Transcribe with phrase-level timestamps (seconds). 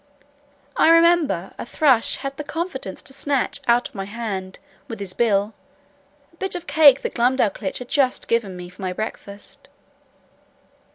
[0.75, 5.13] I remember, a thrush had the confidence to snatch out of my hand, with his
[5.13, 5.53] bill,
[6.33, 9.69] a piece of cake that Glumdalclitch had just given me for my breakfast.